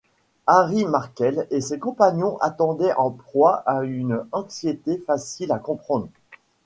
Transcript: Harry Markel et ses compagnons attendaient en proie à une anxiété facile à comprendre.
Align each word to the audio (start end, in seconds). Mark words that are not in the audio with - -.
Harry 0.47 0.85
Markel 0.85 1.45
et 1.51 1.61
ses 1.61 1.77
compagnons 1.77 2.39
attendaient 2.39 2.95
en 2.95 3.11
proie 3.11 3.57
à 3.67 3.83
une 3.83 4.25
anxiété 4.31 4.97
facile 4.97 5.51
à 5.51 5.59
comprendre. 5.59 6.09